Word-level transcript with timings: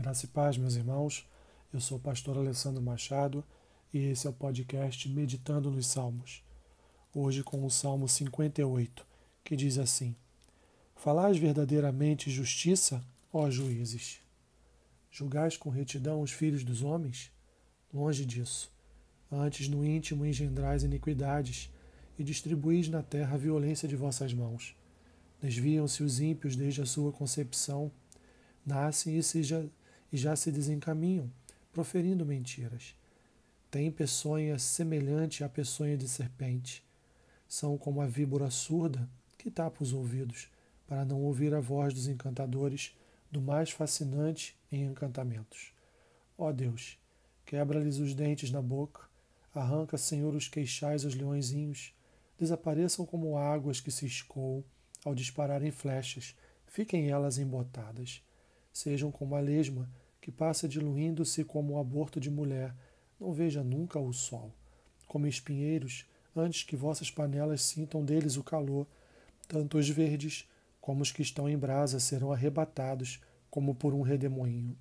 Graça 0.00 0.26
e 0.26 0.28
paz, 0.28 0.56
meus 0.56 0.76
irmãos. 0.76 1.26
Eu 1.72 1.80
sou 1.80 1.98
o 1.98 2.00
pastor 2.00 2.38
Alessandro 2.38 2.80
Machado 2.80 3.44
e 3.92 3.98
esse 3.98 4.28
é 4.28 4.30
o 4.30 4.32
podcast 4.32 5.08
Meditando 5.08 5.72
nos 5.72 5.88
Salmos. 5.88 6.44
Hoje 7.12 7.42
com 7.42 7.66
o 7.66 7.70
Salmo 7.70 8.08
58, 8.08 9.04
que 9.42 9.56
diz 9.56 9.76
assim: 9.76 10.14
Falais 10.94 11.36
verdadeiramente 11.36 12.30
justiça, 12.30 13.04
ó 13.32 13.50
juízes. 13.50 14.20
Julgais 15.10 15.56
com 15.56 15.68
retidão 15.68 16.22
os 16.22 16.30
filhos 16.30 16.62
dos 16.62 16.80
homens? 16.80 17.32
Longe 17.92 18.24
disso. 18.24 18.70
Antes 19.32 19.68
no 19.68 19.84
íntimo 19.84 20.24
engendrais 20.24 20.84
iniquidades 20.84 21.72
e 22.16 22.22
distribuís 22.22 22.88
na 22.88 23.02
terra 23.02 23.34
a 23.34 23.38
violência 23.38 23.88
de 23.88 23.96
vossas 23.96 24.32
mãos. 24.32 24.76
Desviam-se 25.42 26.04
os 26.04 26.20
ímpios 26.20 26.54
desde 26.54 26.82
a 26.82 26.86
sua 26.86 27.10
concepção, 27.10 27.90
nascem 28.64 29.18
e, 29.18 29.22
se 29.24 29.42
e 30.12 30.16
já 30.16 30.34
se 30.36 30.50
desencaminham, 30.50 31.30
proferindo 31.72 32.24
mentiras. 32.24 32.94
Têm 33.70 33.90
peçonha 33.90 34.58
semelhante 34.58 35.44
à 35.44 35.48
peçonha 35.48 35.96
de 35.96 36.08
serpente. 36.08 36.82
São 37.46 37.76
como 37.76 38.00
a 38.00 38.06
víbora 38.06 38.50
surda 38.50 39.08
que 39.36 39.50
tapa 39.50 39.82
os 39.82 39.92
ouvidos, 39.92 40.48
para 40.86 41.04
não 41.04 41.22
ouvir 41.22 41.54
a 41.54 41.60
voz 41.60 41.92
dos 41.94 42.08
encantadores, 42.08 42.96
do 43.30 43.40
mais 43.40 43.70
fascinante 43.70 44.56
em 44.72 44.84
encantamentos. 44.84 45.72
Ó 46.36 46.50
Deus, 46.50 46.98
quebra-lhes 47.44 47.98
os 47.98 48.14
dentes 48.14 48.50
na 48.50 48.62
boca, 48.62 49.02
arranca, 49.54 49.98
Senhor, 49.98 50.34
os 50.34 50.48
queixais 50.48 51.04
aos 51.04 51.14
leõezinhos, 51.14 51.94
desapareçam 52.38 53.04
como 53.04 53.36
águas 53.36 53.80
que 53.80 53.90
se 53.90 54.06
escoam 54.06 54.64
ao 55.04 55.14
dispararem 55.14 55.70
flechas, 55.70 56.34
fiquem 56.66 57.10
elas 57.10 57.38
embotadas. 57.38 58.22
Sejam 58.78 59.10
como 59.10 59.34
a 59.34 59.40
lesma 59.40 59.90
que 60.20 60.30
passa 60.30 60.68
diluindo-se 60.68 61.42
como 61.42 61.72
o 61.72 61.78
aborto 61.80 62.20
de 62.20 62.30
mulher, 62.30 62.72
não 63.18 63.32
veja 63.32 63.60
nunca 63.60 63.98
o 63.98 64.12
sol. 64.12 64.52
Como 65.08 65.26
espinheiros, 65.26 66.06
antes 66.36 66.62
que 66.62 66.76
vossas 66.76 67.10
panelas 67.10 67.60
sintam 67.60 68.04
deles 68.04 68.36
o 68.36 68.44
calor, 68.44 68.86
tanto 69.48 69.78
os 69.78 69.88
verdes 69.88 70.48
como 70.80 71.02
os 71.02 71.10
que 71.10 71.22
estão 71.22 71.48
em 71.48 71.58
brasa 71.58 71.98
serão 71.98 72.32
arrebatados 72.32 73.20
como 73.50 73.74
por 73.74 73.92
um 73.92 74.00
redemoinho. 74.00 74.78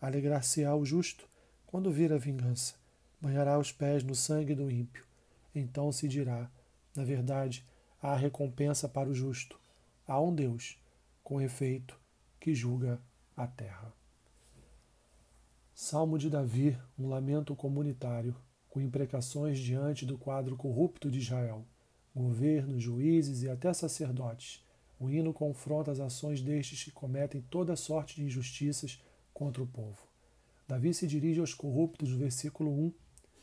Alegrar-se-á 0.00 0.74
o 0.74 0.86
justo 0.86 1.28
quando 1.66 1.92
vir 1.92 2.14
a 2.14 2.16
vingança, 2.16 2.76
banhará 3.20 3.58
os 3.58 3.70
pés 3.70 4.02
no 4.02 4.14
sangue 4.14 4.54
do 4.54 4.70
ímpio. 4.70 5.04
Então 5.54 5.92
se 5.92 6.08
dirá: 6.08 6.50
na 6.96 7.04
verdade, 7.04 7.62
há 8.00 8.16
recompensa 8.16 8.88
para 8.88 9.10
o 9.10 9.14
justo. 9.14 9.60
Há 10.08 10.18
um 10.18 10.34
Deus, 10.34 10.78
com 11.22 11.42
efeito, 11.42 12.00
que 12.40 12.54
julga 12.54 12.98
a 13.36 13.46
terra. 13.46 13.92
Salmo 15.74 16.18
de 16.18 16.30
Davi, 16.30 16.78
um 16.98 17.08
lamento 17.08 17.54
comunitário, 17.56 18.36
com 18.68 18.80
imprecações 18.80 19.58
diante 19.58 20.06
do 20.06 20.16
quadro 20.18 20.56
corrupto 20.56 21.10
de 21.10 21.18
Israel, 21.18 21.64
governos, 22.14 22.82
juízes 22.82 23.42
e 23.42 23.48
até 23.48 23.72
sacerdotes. 23.72 24.64
O 24.98 25.10
hino 25.10 25.32
confronta 25.32 25.90
as 25.90 26.00
ações 26.00 26.40
destes 26.40 26.84
que 26.84 26.90
cometem 26.90 27.42
toda 27.42 27.76
sorte 27.76 28.16
de 28.16 28.24
injustiças 28.24 29.02
contra 29.32 29.62
o 29.62 29.66
povo. 29.66 29.98
Davi 30.66 30.94
se 30.94 31.06
dirige 31.06 31.40
aos 31.40 31.52
corruptos 31.52 32.10
no 32.10 32.18
versículo 32.18 32.70
1, 32.70 32.92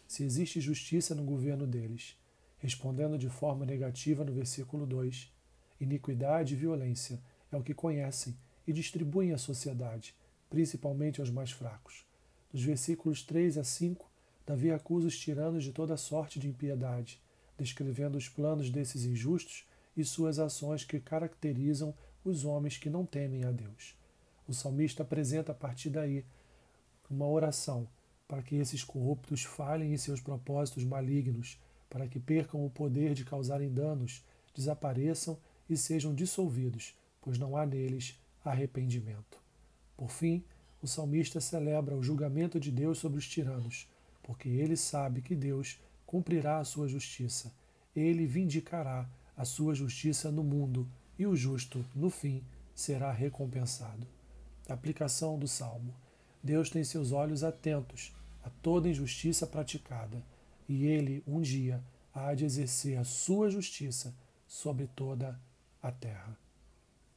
se 0.07 0.23
existe 0.23 0.59
justiça 0.59 1.13
no 1.13 1.23
governo 1.23 1.67
deles 1.67 2.17
respondendo 2.61 3.17
de 3.17 3.27
forma 3.27 3.65
negativa 3.65 4.23
no 4.23 4.31
versículo 4.31 4.85
2. 4.85 5.33
Iniquidade 5.79 6.53
e 6.53 6.57
violência 6.57 7.19
é 7.51 7.57
o 7.57 7.63
que 7.63 7.73
conhecem 7.73 8.37
e 8.71 8.73
distribuem 8.73 9.33
à 9.33 9.37
sociedade, 9.37 10.15
principalmente 10.49 11.19
aos 11.19 11.29
mais 11.29 11.51
fracos. 11.51 12.05
Dos 12.51 12.63
versículos 12.63 13.21
3 13.21 13.57
a 13.57 13.63
5, 13.63 14.09
Davi 14.45 14.71
acusa 14.71 15.07
os 15.07 15.17
tiranos 15.17 15.63
de 15.63 15.71
toda 15.71 15.95
sorte 15.97 16.39
de 16.39 16.47
impiedade, 16.47 17.21
descrevendo 17.57 18.17
os 18.17 18.27
planos 18.27 18.69
desses 18.69 19.05
injustos 19.05 19.65
e 19.95 20.03
suas 20.03 20.39
ações 20.39 20.83
que 20.83 20.99
caracterizam 20.99 21.93
os 22.23 22.45
homens 22.45 22.77
que 22.77 22.89
não 22.89 23.05
temem 23.05 23.43
a 23.43 23.51
Deus. 23.51 23.95
O 24.47 24.53
salmista 24.53 25.03
apresenta 25.03 25.51
a 25.51 25.55
partir 25.55 25.89
daí 25.89 26.25
uma 27.09 27.27
oração 27.27 27.87
para 28.27 28.41
que 28.41 28.55
esses 28.55 28.83
corruptos 28.83 29.43
falhem 29.43 29.93
em 29.93 29.97
seus 29.97 30.21
propósitos 30.21 30.83
malignos 30.85 31.59
para 31.89 32.07
que 32.07 32.19
percam 32.19 32.65
o 32.65 32.69
poder 32.69 33.13
de 33.13 33.25
causarem 33.25 33.69
danos, 33.69 34.23
desapareçam 34.55 35.37
e 35.69 35.75
sejam 35.75 36.15
dissolvidos, 36.15 36.95
pois 37.21 37.37
não 37.37 37.57
há 37.57 37.65
neles 37.65 38.17
arrependimento. 38.43 39.39
Por 39.95 40.09
fim, 40.09 40.43
o 40.81 40.87
salmista 40.87 41.39
celebra 41.39 41.95
o 41.95 42.03
julgamento 42.03 42.59
de 42.59 42.71
Deus 42.71 42.97
sobre 42.97 43.19
os 43.19 43.27
tiranos, 43.27 43.87
porque 44.23 44.49
ele 44.49 44.75
sabe 44.75 45.21
que 45.21 45.35
Deus 45.35 45.79
cumprirá 46.05 46.57
a 46.57 46.65
sua 46.65 46.87
justiça. 46.87 47.53
Ele 47.95 48.25
vindicará 48.25 49.07
a 49.37 49.45
sua 49.45 49.75
justiça 49.75 50.31
no 50.31 50.43
mundo 50.43 50.89
e 51.17 51.25
o 51.25 51.35
justo, 51.35 51.85
no 51.95 52.09
fim, 52.09 52.43
será 52.73 53.11
recompensado. 53.11 54.07
Aplicação 54.67 55.37
do 55.37 55.47
salmo: 55.47 55.93
Deus 56.43 56.69
tem 56.69 56.83
seus 56.83 57.11
olhos 57.11 57.43
atentos 57.43 58.13
a 58.43 58.49
toda 58.49 58.89
injustiça 58.89 59.45
praticada 59.45 60.23
e 60.67 60.85
ele 60.85 61.23
um 61.27 61.41
dia 61.41 61.83
há 62.13 62.33
de 62.33 62.45
exercer 62.45 62.97
a 62.97 63.03
sua 63.03 63.49
justiça 63.49 64.15
sobre 64.47 64.87
toda 64.87 65.39
a 65.81 65.91
terra. 65.91 66.40